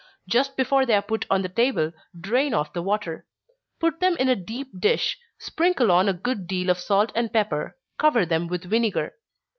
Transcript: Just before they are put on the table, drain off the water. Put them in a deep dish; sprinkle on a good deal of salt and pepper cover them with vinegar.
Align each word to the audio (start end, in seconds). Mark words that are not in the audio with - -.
Just 0.27 0.57
before 0.57 0.83
they 0.83 0.95
are 0.95 1.01
put 1.03 1.27
on 1.29 1.43
the 1.43 1.47
table, 1.47 1.93
drain 2.19 2.55
off 2.55 2.73
the 2.73 2.81
water. 2.81 3.27
Put 3.79 3.99
them 3.99 4.17
in 4.17 4.29
a 4.29 4.35
deep 4.35 4.69
dish; 4.79 5.15
sprinkle 5.37 5.91
on 5.91 6.09
a 6.09 6.13
good 6.13 6.47
deal 6.47 6.71
of 6.71 6.79
salt 6.79 7.11
and 7.13 7.31
pepper 7.31 7.77
cover 7.99 8.25
them 8.25 8.47
with 8.47 8.63
vinegar. 8.63 9.13